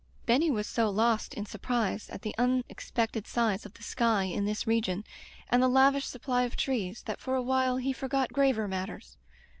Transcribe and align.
Benny 0.25 0.49
was 0.49 0.65
so 0.65 0.89
lost 0.89 1.35
in 1.35 1.45
surprise 1.45 2.09
at 2.09 2.23
the 2.23 2.33
un 2.35 2.63
expected 2.69 3.27
size 3.27 3.67
of 3.67 3.75
the 3.75 3.83
sky 3.83 4.23
in 4.23 4.45
this 4.45 4.65
region, 4.65 5.03
and 5.47 5.61
the 5.61 5.67
lavish 5.67 6.07
supply 6.07 6.41
of 6.41 6.55
trees, 6.55 7.03
that 7.03 7.19
for 7.21 7.35
awhile 7.35 7.77
he 7.77 7.93
forgot 7.93 8.33
graver 8.33 8.67
matters. 8.67 9.17